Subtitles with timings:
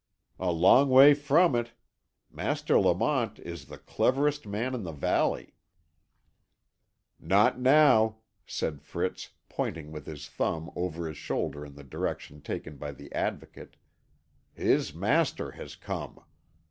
[0.39, 1.73] "A long way from it.
[2.31, 5.53] Master Lamont is the cleverest man in the valley."
[7.19, 8.15] "Not now,"
[8.47, 13.13] said Fritz, pointing with his thumb over his shoulder in the direction taken by the
[13.13, 13.75] Advocate;
[14.55, 16.19] "his master has come.